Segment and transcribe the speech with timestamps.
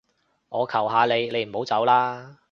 [0.49, 2.39] 我求下你，你唔好走啦